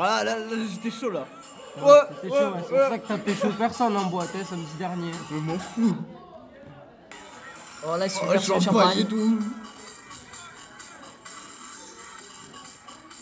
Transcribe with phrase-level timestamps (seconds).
[0.00, 1.26] Ah là, là, j'étais chaud là.
[1.76, 2.62] Ouais, Ouais, t'es ouais, chaud, ouais.
[2.68, 2.80] C'est ouais.
[2.80, 5.10] pour ça que t'as pécho personne en boîte, hein, samedi dernier.
[5.30, 5.96] Je m'en fous.
[7.86, 9.38] Oh là, il se fait Oh, du champagne et tout.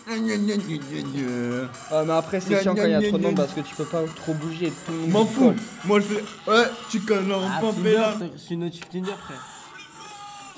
[0.08, 1.68] Gna, gna, gna, gna, gna, gna.
[1.90, 3.28] Ah, mais après, c'est Gna, chiant quand il y a gna, trop de gna.
[3.28, 4.72] monde parce que tu peux pas trop bouger.
[4.86, 5.46] Tout le monde M'en fous.
[5.46, 5.56] colle.
[5.84, 6.24] Moi je fais.
[6.50, 8.14] Ouais, tu connais en Ah, Tinder, là.
[8.32, 9.44] reçu une notif Tinder, frère.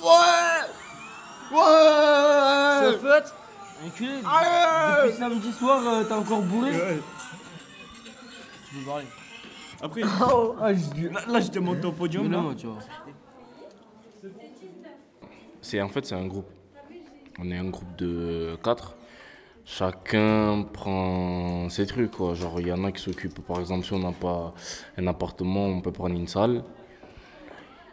[0.02, 3.34] Ouais Ouais C'est fait
[3.86, 6.98] Enculé, Allez depuis samedi soir, euh, t'es encore bourré Ouais.
[8.68, 9.04] Tu peux parler.
[9.80, 10.02] Après,
[10.60, 12.24] Ah, je là, là j'étais monté au podium.
[12.28, 12.42] Mais Là.
[12.42, 12.78] non, tu vois.
[15.60, 16.48] C'est en fait c'est un groupe.
[17.38, 18.96] On est un groupe de quatre.
[19.64, 22.34] Chacun prend ses trucs quoi.
[22.34, 24.54] Genre il y en a qui s'occupent par exemple si on n'a pas
[24.96, 26.64] un appartement, on peut prendre une salle.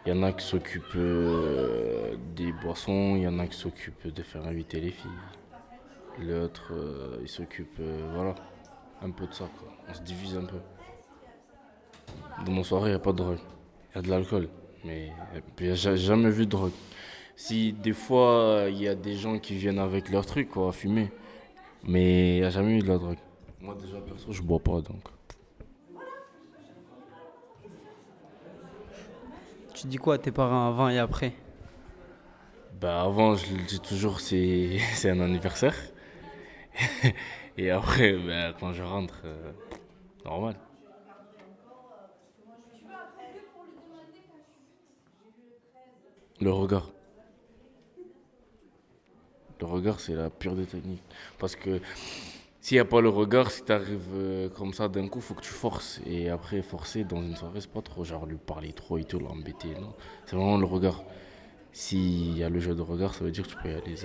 [0.05, 4.07] Il y en a qui s'occupent euh, des boissons, il y en a qui s'occupent
[4.13, 5.09] de faire inviter les filles.
[6.19, 8.35] L'autre euh, il s'occupe euh, voilà,
[9.01, 9.67] un peu de ça quoi.
[9.89, 10.59] On se divise un peu.
[12.45, 13.39] Dans mon soirée, il n'y a pas de drogue.
[13.91, 14.49] Il y a de l'alcool.
[14.83, 15.11] Mais
[15.59, 16.71] il n'y a ja- jamais vu de drogue.
[17.35, 20.71] Si des fois, il y a des gens qui viennent avec leurs trucs, quoi, à
[20.71, 21.11] fumer.
[21.83, 23.17] Mais il n'y a jamais eu de la drogue.
[23.61, 25.03] Moi, déjà, perso, je bois pas, donc.
[29.73, 31.33] Tu dis quoi à tes parents avant et après?
[32.79, 35.75] Bah, avant, je le dis toujours, c'est un anniversaire.
[37.57, 39.51] Et après, bah, quand je rentre, euh,
[40.25, 40.59] normal.
[46.39, 46.93] Le regard.
[49.59, 51.03] Le regard, c'est la pure des techniques.
[51.37, 51.81] Parce que
[52.61, 55.41] s'il n'y a pas le regard, si tu arrives comme ça d'un coup, faut que
[55.41, 56.01] tu forces.
[56.05, 59.19] Et après, forcer dans une soirée, c'est pas trop genre lui parler trop et tout,
[59.19, 59.75] l'embêter.
[60.25, 61.05] C'est vraiment le regard.
[61.73, 63.95] S'il y a le jeu de regard, ça veut dire que tu peux y aller.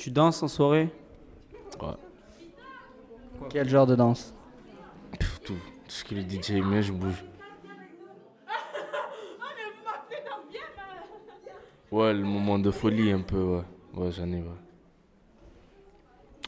[0.00, 0.88] Tu danses en soirée
[1.78, 1.88] Ouais.
[3.50, 4.32] Quel genre de danse
[5.18, 5.52] Pff, tout.
[5.52, 7.22] Tout ce que le DJ met, je bouge.
[11.90, 13.62] Ouais, le moment de folie un peu, ouais.
[13.92, 14.48] Ouais, j'en ai, ouais.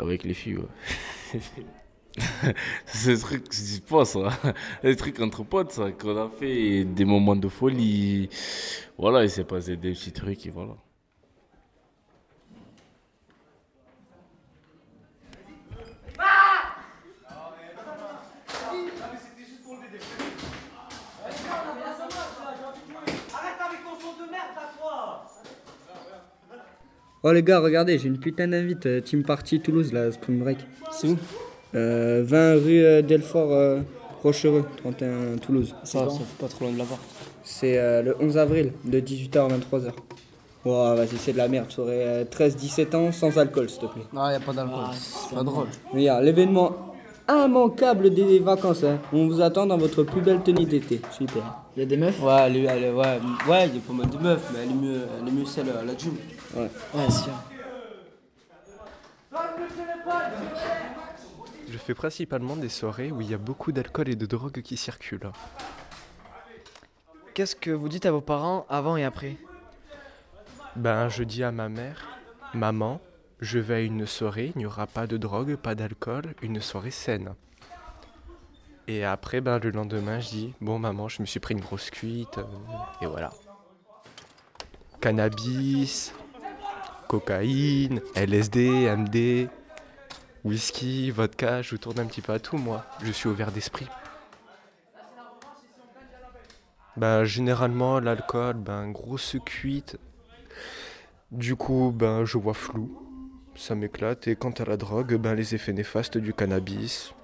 [0.01, 1.41] Avec les filles, ouais.
[2.87, 4.31] c'est ce truc que je dis pas, ça.
[4.83, 8.31] Les trucs entre potes, ça, qu'on a fait des moments de folie.
[8.97, 10.75] Voilà, il s'est passé des petits trucs et voilà.
[27.25, 28.87] Oh les gars, regardez, j'ai une putain d'invite.
[28.87, 30.59] euh, Team Party Toulouse, là, Spring Break.
[30.91, 31.17] C'est où?
[31.75, 33.81] Euh, 20 rue euh, Delfort euh,
[34.23, 35.75] Rochereux, 31 Toulouse.
[35.85, 36.99] Ça, ça fait pas trop loin de là-bas.
[37.45, 39.93] C'est euh, le 11 avril, de 18h à 23h.
[40.65, 41.67] Wow, vas-y, c'est de la merde.
[41.69, 44.03] Tu aurais 13-17 ans sans alcool, s'il te plaît.
[44.13, 44.85] Non, y a pas d'alcool.
[44.95, 45.67] c'est pas drôle.
[45.93, 46.92] Regarde, l'événement
[47.45, 48.85] immanquable des vacances.
[48.85, 48.99] Hein.
[49.13, 51.01] On vous attend dans votre plus belle tenue d'été.
[51.11, 51.43] Super.
[51.77, 52.21] Il y a des meufs?
[52.23, 54.75] Ouais, elle est- ouais, ouais, il y a pas mal de meufs, mais elle est
[54.75, 56.15] mieux, elle est mieux celle à la gym.
[56.55, 56.69] Ouais,
[57.09, 57.33] c'est sûr.
[61.71, 64.77] Je fais principalement des soirées où il y a beaucoup d'alcool et de drogue qui
[64.77, 65.31] circulent.
[67.35, 69.37] Qu'est-ce que vous dites à vos parents avant et après?
[70.77, 72.19] Ben, je dis à ma mère,
[72.53, 73.01] maman,
[73.43, 76.93] je vais à une soirée, il n'y aura pas de drogue, pas d'alcool, une soirée
[76.93, 77.35] saine.
[78.87, 81.91] Et après, ben, le lendemain, je dis, bon maman, je me suis pris une grosse
[81.91, 82.45] cuite, euh,
[83.01, 83.31] et voilà.
[85.01, 86.15] Cannabis,
[87.09, 89.49] cocaïne, LSD, MD,
[90.45, 92.85] whisky, vodka, je tourne un petit peu à tout, moi.
[93.03, 93.89] Je suis ouvert d'esprit.
[96.97, 99.99] Ben, généralement, l'alcool, ben, grosse cuite.
[101.33, 103.12] Du coup, ben, je vois flou.
[103.55, 104.29] Ça m'éclate.
[104.29, 107.15] Et quant à la drogue, ben, les effets néfastes du cannabis.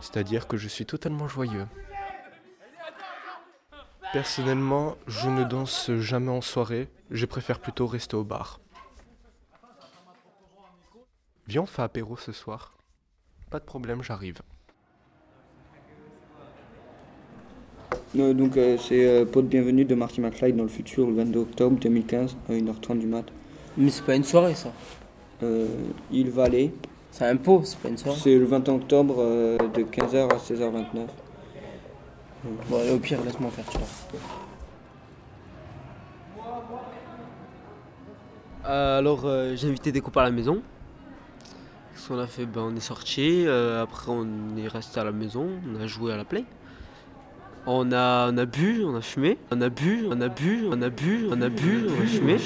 [0.00, 1.66] C'est-à-dire que je suis totalement joyeux.
[4.12, 6.88] Personnellement, je ne danse jamais en soirée.
[7.10, 8.60] Je préfère plutôt rester au bar.
[11.46, 12.74] Viens, on fait apéro ce soir.
[13.50, 14.40] Pas de problème, j'arrive.
[18.16, 21.14] Euh, donc, euh, c'est euh, pot de bienvenue de Marty McFly dans le futur, le
[21.14, 23.24] 22 octobre 2015, à 1h30 du mat.
[23.76, 24.72] Mais c'est pas une soirée, ça.
[25.44, 25.66] Euh,
[26.10, 26.72] il Valley.
[27.10, 28.18] C'est un pot, c'est pas une soirée.
[28.20, 31.06] C'est le 20 octobre euh, de 15h à 16h29.
[32.68, 33.86] Bon, allez, au pire, laisse-moi faire, tu vois.
[38.66, 40.60] Euh, alors, euh, j'ai invité des copains à la maison.
[41.94, 43.46] Ce qu'on a fait, ben, on est sorti.
[43.46, 45.48] après, on est resté à la maison.
[45.72, 46.44] On a joué à la play.
[47.66, 50.82] On a, on a bu, on a fumé, on a bu, on a bu, on
[50.82, 52.36] a bu, on a bu, on a fumé.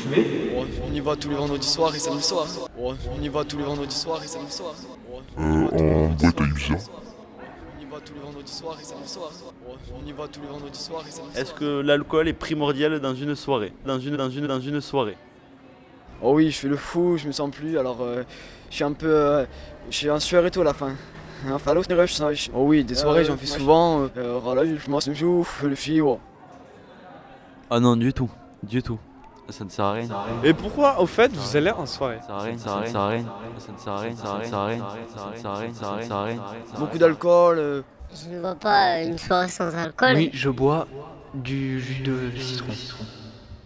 [0.89, 2.47] On y va tous les vendredis soirs et samedi soir.
[2.79, 4.75] On y va tous les vendredis soirs et samedi soir.
[5.11, 6.79] Ouais, on y va tous les en vendredis boîte à soirs et Ibiza.
[6.79, 7.03] samedi soir.
[7.77, 9.33] On y va tous les vendredis soirs et samedi soir.
[9.67, 13.01] Ouais, on y va tous les vendredis soirs et samedi Est-ce que l'alcool est primordial
[13.01, 13.73] dans une soirée?
[13.87, 15.17] Dans une, dans une, dans une soirée
[16.23, 18.23] Oh oui, je fais le fou, je me sens plus, alors euh,
[18.71, 19.07] je suis un peu.
[19.09, 19.47] euh,
[19.91, 20.95] je suis en sueur et tout à la fin.
[21.53, 24.01] Enfin, là, je sens- Oh oui, des soirées, j'en fais souvent.
[24.03, 26.03] euh, Euh, je m'en joue, le fille,
[27.71, 28.31] Ah non, du tout.
[28.63, 28.99] Du tout.
[29.51, 30.09] Ça ne sert à rien.
[30.43, 32.87] Et pourquoi, au fait, vous allez en soirée Ça ça sert à rien, ça ne
[32.87, 33.09] sert à
[34.01, 36.43] rien, ça ça sert à rien, ça ça sert à rien.
[36.79, 37.59] Beaucoup d'alcool.
[37.59, 37.83] euh,
[38.15, 40.13] Je ne vois pas une soirée sans alcool.
[40.17, 40.87] Oui, je bois
[41.35, 42.73] du jus de citron.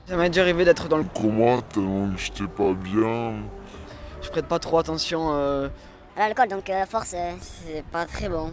[0.07, 1.05] Ça m'est déjà arrivé d'être dans le.
[1.15, 3.33] Comment tellement que j'étais pas bien
[4.21, 5.31] Je prête pas trop attention.
[5.33, 5.69] euh,
[6.17, 8.53] À L'alcool, donc à force, euh, c'est pas très bon.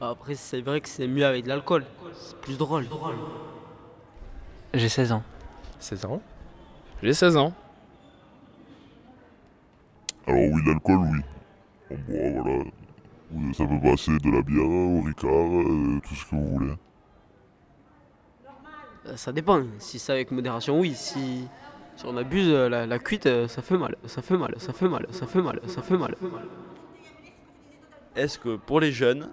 [0.00, 1.84] Après, c'est vrai que c'est mieux avec de l'alcool.
[2.14, 2.86] C'est plus drôle.
[4.74, 5.22] J'ai 16 ans.
[5.78, 6.20] 16 ans?
[7.02, 7.52] J'ai 16 ans.
[10.26, 11.20] Alors oui, l'alcool, oui.
[11.90, 12.64] On boit, voilà.
[13.32, 16.74] Oui, ça peut passer de la bière au ricard, euh, tout ce que vous voulez.
[19.06, 19.62] Euh, Ça dépend.
[19.78, 20.94] Si c'est avec modération, oui.
[20.94, 21.48] Si,
[21.96, 23.96] si on abuse, euh, la, la cuite, euh, ça fait mal.
[24.06, 24.54] Ça fait mal.
[24.58, 25.06] Ça fait mal.
[25.10, 25.60] Ça fait mal.
[25.66, 26.16] Ça fait mal.
[28.16, 29.30] Est-ce que pour les jeunes,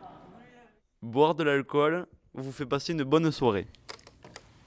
[1.02, 3.68] boire de l'alcool vous fait passer une bonne soirée?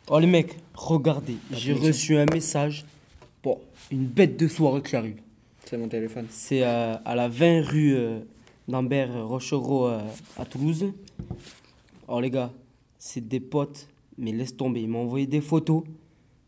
[0.09, 2.85] Oh les mecs, regardez, j'ai reçu un message
[3.41, 5.17] pour une bête de soirée qui arrive.
[5.65, 6.27] C'est mon téléphone.
[6.29, 8.21] C'est euh, à la 20 rue euh,
[8.69, 10.01] d'Ambert Rochereau euh,
[10.37, 10.93] à Toulouse.
[12.07, 12.53] Alors les gars,
[12.99, 13.89] c'est des potes,
[14.19, 14.83] mais laisse tomber.
[14.83, 15.85] Ils m'ont envoyé des photos.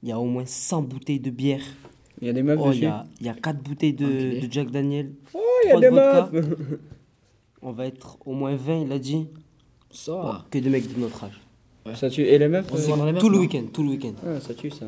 [0.02, 1.62] Il y a au moins 100 bouteilles de bière.
[2.20, 3.92] Il y a des meufs Oh, il dessus y a, il y a 4 bouteilles
[3.92, 5.12] de, Jack Daniel.
[5.34, 6.58] Oh, il y a des de meufs
[7.62, 9.26] On va être au moins 20, il a dit.
[9.90, 10.44] Ça.
[10.50, 11.40] Que des mecs de notre âge.
[11.94, 12.22] Ça tue.
[12.22, 14.14] Et les meufs On euh, les meufs, Tout le week-end, tout le week-end.
[14.26, 14.86] Ah, ça tue ça.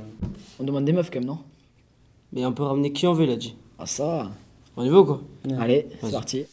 [0.59, 1.39] On demande des meufs quand même, non?
[2.33, 3.55] Mais on peut ramener qui on veut, il a dit.
[3.79, 4.31] Ah, ça.
[4.77, 5.23] On y va ou quoi?
[5.59, 6.45] Allez, c'est parti.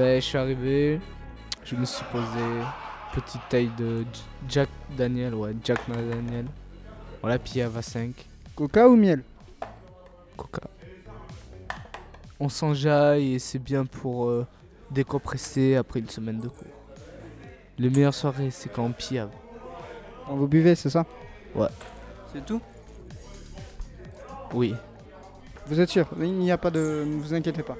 [0.00, 0.98] Ben, je suis arrivé,
[1.62, 2.40] je me suis posé,
[3.12, 4.06] petite taille de
[4.48, 6.46] Jack Daniel, ouais, Jack Daniel.
[7.22, 8.14] On l'a pillé à 5.
[8.56, 9.22] Coca ou miel?
[10.38, 10.62] Coca.
[12.38, 14.46] On s'enjaille et c'est bien pour euh,
[14.90, 16.66] décompresser après une semaine de cours.
[17.78, 19.22] Les meilleures soirées, c'est quand on pille.
[20.26, 21.04] Quand vous buvez, c'est ça?
[21.54, 21.68] Ouais.
[22.32, 22.62] C'est tout?
[24.54, 24.74] Oui.
[25.66, 26.08] Vous êtes sûr?
[26.18, 27.04] Il n'y a pas de...
[27.06, 27.76] Ne vous inquiétez pas.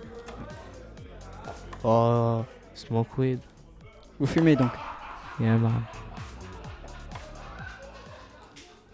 [1.83, 2.45] Oh,
[2.75, 3.41] smoke weed.
[4.19, 4.73] Vous fumez donc
[5.41, 5.83] Yeah, man.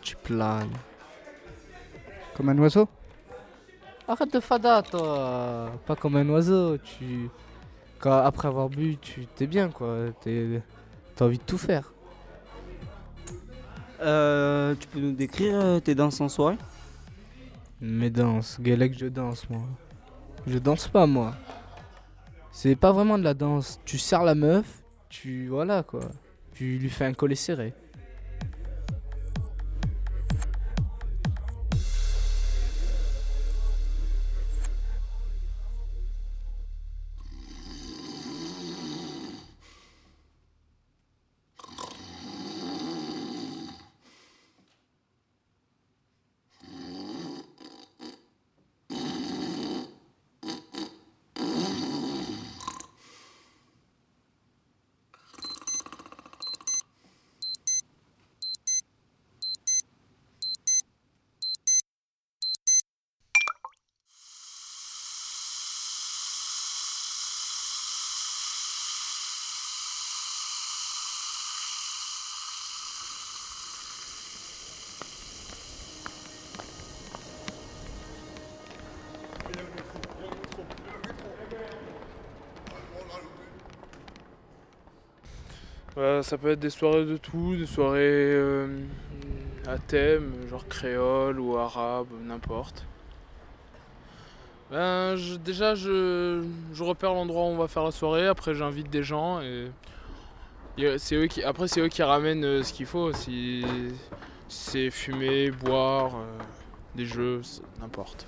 [0.00, 0.70] Tu planes.
[2.36, 2.88] Comme un oiseau
[4.06, 5.72] Arrête de fada, toi.
[5.84, 6.78] Pas comme un oiseau.
[6.78, 7.28] Tu,
[7.98, 9.96] quand après avoir bu, tu t'es bien, quoi.
[10.20, 11.92] T'as envie de tout faire.
[14.00, 16.58] Euh, tu peux nous décrire euh, tes danses en soirée?
[17.80, 19.62] Mes danses, Galec, je danse, moi.
[20.46, 21.34] Je danse pas, moi.
[22.58, 23.80] C'est pas vraiment de la danse.
[23.84, 25.46] Tu serres la meuf, tu.
[25.48, 26.00] Voilà, quoi.
[26.54, 27.74] Tu lui fais un collet serré.
[85.96, 88.68] Ça peut être des soirées de tout, des soirées euh,
[89.66, 92.84] à thème, genre créole ou arabe, n'importe.
[94.70, 99.02] Ben, déjà, je, je repère l'endroit où on va faire la soirée, après j'invite des
[99.02, 99.70] gens et
[100.98, 103.64] c'est eux qui, après c'est eux qui ramènent euh, ce qu'il faut, si,
[104.48, 106.38] c'est fumer, boire, euh,
[106.94, 107.40] des jeux,
[107.80, 108.26] n'importe.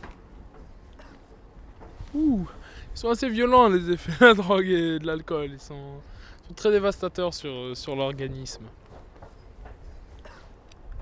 [2.15, 2.47] Ouh,
[2.95, 6.01] ils sont assez violents les effets de la drogue et de l'alcool, ils sont,
[6.49, 8.64] sont très dévastateurs sur, sur l'organisme.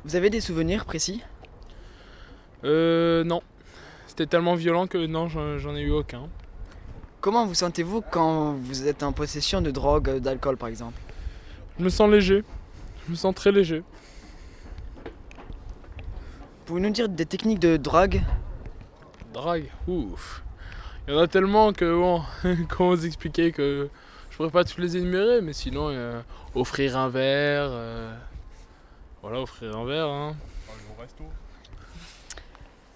[0.04, 1.22] Vous avez des souvenirs précis?
[2.64, 3.42] Euh, non.
[4.06, 6.28] C'était tellement violent que non, j'en j'en ai eu aucun.
[7.20, 10.98] Comment vous sentez-vous quand vous êtes en possession de drogue, euh, d'alcool par exemple?
[11.78, 12.44] Je me sens léger.
[13.06, 13.82] Je me sens très léger.
[16.64, 18.22] Pouvez-vous nous dire des techniques de drague
[19.32, 20.42] Drague, ouf.
[21.06, 22.22] Il y en a tellement que bon,
[22.68, 23.88] comment vous expliquer que
[24.36, 26.20] je pourrais pas tous les énumérer, mais sinon, euh,
[26.54, 27.68] offrir un verre.
[27.70, 28.14] euh,
[29.22, 30.08] Voilà, offrir un verre.
[30.08, 30.36] Hein.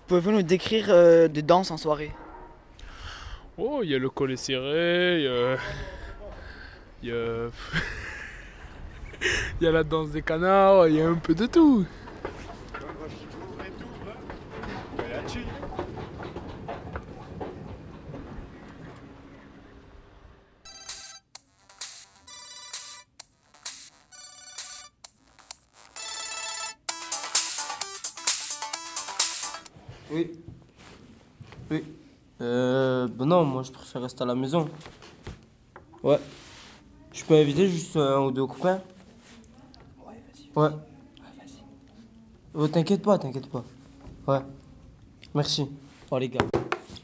[0.06, 2.12] Pouvez-vous nous décrire euh, des danses en soirée?
[3.56, 5.56] Oh, il y a le collet serré, il y a.
[7.02, 7.49] Il y a.
[9.61, 11.87] Il y a la danse des canards, il y a un peu de tout.
[30.12, 30.31] Oui.
[31.71, 31.85] Oui.
[32.40, 34.69] Euh, ben non, moi je préfère rester à la maison.
[36.02, 36.19] Ouais.
[37.12, 38.81] Je peux inviter juste un ou deux copains
[40.05, 40.59] Ouais, vas-y.
[40.59, 40.76] Ouais.
[42.55, 43.64] Oh, t'inquiète pas, t'inquiète pas.
[44.26, 44.40] Ouais.
[45.35, 45.67] Merci.
[46.11, 46.45] Oh les gars,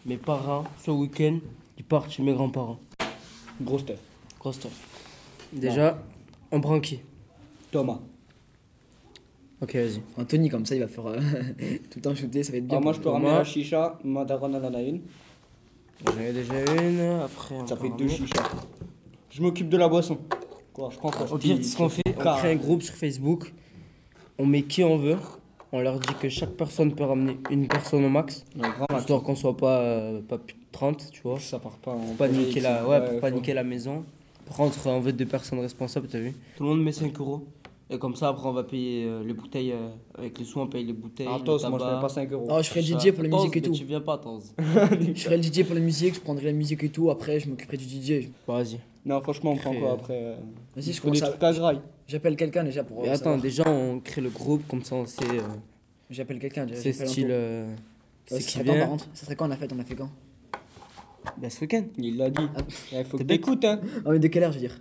[0.04, 1.38] mes parents, ce week-end,
[1.78, 2.80] ils partent chez mes grands-parents.
[3.60, 4.00] Gros stuff.
[4.40, 4.72] Gros stuff.
[5.52, 5.96] Déjà,
[6.50, 7.00] on prend qui
[7.70, 8.00] Thomas.
[9.62, 10.02] Ok, vas-y.
[10.18, 11.18] Anthony, comme ça, il va faire euh,
[11.90, 12.78] tout le temps shooter, ça va être bien.
[12.78, 13.98] Ah, moi, je peux ramener la chicha.
[14.04, 15.00] Moi, Daron en a une.
[16.04, 17.54] J'en ai déjà une, après.
[17.54, 18.50] on Ça fait deux chichas.
[19.30, 20.18] Je m'occupe de la boisson.
[20.74, 23.52] Quoi, je prends ton Au pire, ce qu'on fait, on crée un groupe sur Facebook,
[24.38, 25.16] on met qui on veut,
[25.72, 29.34] on leur dit que chaque personne peut ramener une personne au max, Un histoire qu'on
[29.34, 31.40] soit pas, euh, pas plus de 30, tu vois.
[31.40, 34.04] Ça part pas en Pour pas niquer la, ouais, ouais, pour pas niquer la maison.
[34.46, 37.46] Par contre, on veut deux personnes responsables, t'as vu Tout le monde met 5 euros.
[37.88, 39.70] Et comme ça, après, on va payer euh, les bouteilles.
[39.72, 39.88] euh,
[40.18, 41.28] avec les sous, on paye les bouteilles.
[41.30, 42.48] Ah, le Tos, moi, je mets pas 5 euros.
[42.50, 42.86] Oh, je ferai le.
[42.98, 43.72] DJ pour la musique et mais tout.
[43.74, 44.40] Tu viens pas, Tos.
[44.58, 47.48] Je ferai le DJ pour la musique, je prendrai la musique et tout, après je
[47.48, 48.28] m'occuperai du DJ.
[48.48, 48.80] Vas-y.
[49.04, 50.36] Non, franchement, on prend quoi après euh,
[50.74, 51.72] Vas-y, je commence à-.
[52.08, 53.02] J'appelle quelqu'un déjà pour.
[53.02, 55.22] Mais attends, déjà, on crée le groupe, comme ça, on sait.
[55.30, 55.42] euh,
[56.10, 56.80] J'appelle quelqu'un déjà.
[56.80, 57.32] c'est style.
[58.26, 58.96] C'est ça qui serait quand vient.
[59.14, 60.10] Ça serait quand on a fait On a fait quand?
[61.38, 61.84] Bah, ce week-end.
[61.98, 62.42] Il l'a dit.
[62.92, 63.80] Il faut que t'écoutes, hein.
[64.04, 64.80] Ah, mais de quelle heure je veux dire?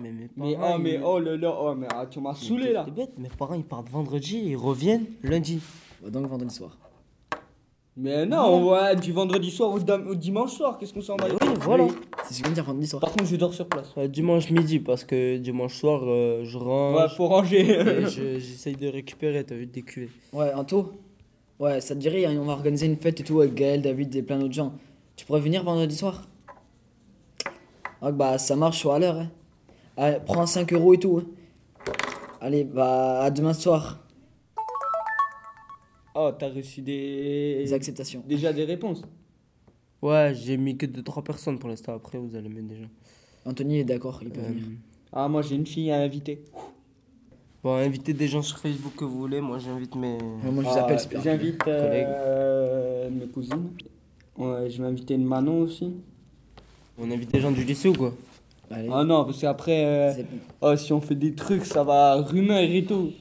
[0.00, 2.72] Mais mes Mais oh, mais ils- oh là là, oh, mais ah, tu m'as saoulé
[2.72, 2.84] là.
[2.84, 5.60] T'es bête, mes parents ils partent vendredi et ils reviennent lundi.
[6.02, 6.76] Bah, Donc vendredi soir.
[8.00, 11.26] Mais non, ouais, du vendredi soir au, dam- au dimanche soir, qu'est-ce qu'on s'en va
[11.28, 11.82] Oui, voilà.
[11.84, 11.90] Oui,
[12.24, 13.00] C'est ce qu'on dire vendredi soir.
[13.00, 13.92] Par contre, je dors sur place.
[13.98, 16.96] Euh, dimanche midi, parce que dimanche soir, euh, je range.
[16.96, 17.68] Ouais, faut ranger.
[17.68, 20.10] et je- J'essaye de récupérer, t'as vu, des cuvées.
[20.32, 20.92] Ouais, Anto
[21.58, 24.14] Ouais, ça te dirait, hein, on va organiser une fête et tout avec Gaël, David
[24.14, 24.72] et plein d'autres gens.
[25.16, 26.28] Tu pourrais venir vendredi soir?
[28.00, 29.16] Ah, bah ça marche, sois à l'heure.
[29.16, 29.30] Hein.
[29.98, 31.18] Allez, prends 5 euros et tout.
[31.18, 31.92] hein.
[32.40, 33.98] Allez, bah à demain soir.
[36.14, 37.56] Oh, t'as reçu des.
[37.64, 38.22] Des acceptations.
[38.26, 39.02] Déjà des réponses.
[40.00, 42.84] Ouais, j'ai mis que 2-3 personnes pour l'instant, après vous allez mettre déjà.
[43.44, 44.64] Anthony est d'accord, il peut Euh, venir.
[45.12, 46.44] Ah, moi j'ai une fille à inviter.
[47.64, 50.12] Bon, invitez des gens sur Facebook que vous voulez, moi j'invite mes.
[50.14, 50.98] Ouais, moi je vous Ah, appelle.
[51.22, 53.70] J'invite euh, mes cousines.
[54.36, 55.92] Ouais, je vais inviter une Manon aussi.
[56.96, 58.14] On invite des gens du lycée ou quoi?
[58.70, 58.88] Allez.
[58.92, 60.12] Ah non, parce qu'après, euh,
[60.60, 63.12] oh, si on fait des trucs, ça va rumeur et tout.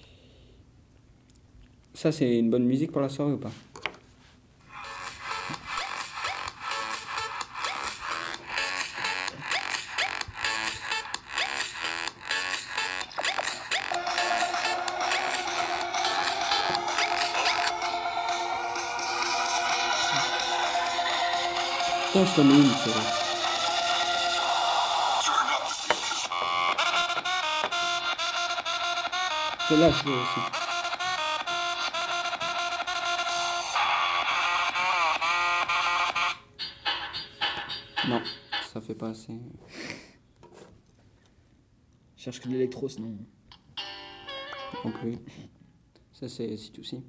[1.94, 3.52] Ça, c'est une bonne musique pour la soirée ou pas?
[22.08, 23.07] Putain, je t'en ai une,
[29.68, 30.40] Celle-là, je veux aussi.
[38.08, 38.22] Non,
[38.72, 39.34] ça fait pas assez.
[42.16, 43.18] Je cherche que de l'électro sinon.
[44.86, 45.18] Non plus.
[46.14, 47.04] Ça, c'est si tout si.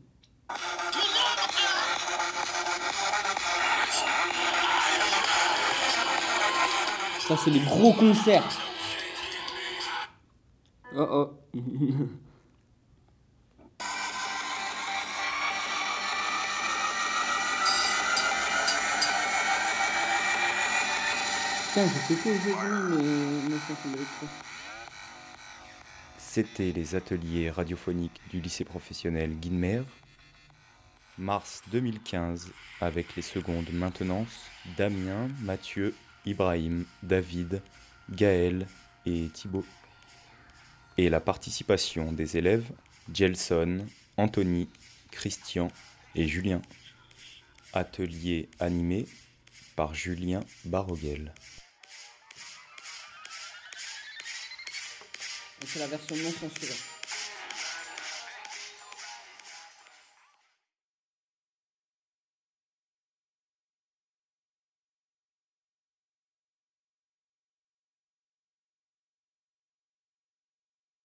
[7.20, 8.48] Ça, c'est des gros concerts.
[10.96, 11.30] Oh oh.
[26.18, 29.82] C'était les ateliers radiophoniques du lycée professionnel Guilmer.
[31.18, 35.94] Mars 2015 avec les secondes maintenance Damien, Mathieu,
[36.26, 37.62] Ibrahim, David,
[38.10, 38.66] Gaël
[39.06, 39.66] et Thibaut.
[40.96, 42.70] Et la participation des élèves
[43.12, 44.68] Gelson, Anthony,
[45.12, 45.68] Christian
[46.16, 46.60] et Julien.
[47.72, 49.06] Atelier animé
[49.76, 51.32] par Julien Baroguel.
[55.66, 56.97] C'est la version non censurée.